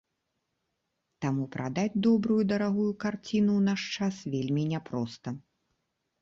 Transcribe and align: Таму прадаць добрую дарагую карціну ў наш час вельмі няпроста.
Таму 1.25 1.43
прадаць 1.55 1.99
добрую 2.07 2.37
дарагую 2.53 2.87
карціну 3.05 3.51
ў 3.59 3.65
наш 3.69 3.81
час 3.99 4.15
вельмі 4.37 4.63
няпроста. 4.73 5.29